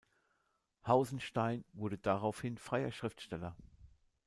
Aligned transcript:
Hausenstein 0.87 1.63
wurde 1.73 1.99
daraufhin 1.99 2.57
freier 2.57 2.91
Schriftsteller. 2.91 3.55